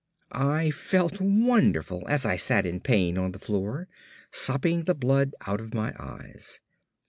[0.31, 3.87] I felt wonderful as I sat in pain on the floor,
[4.31, 6.59] sopping the blood out of my eyes.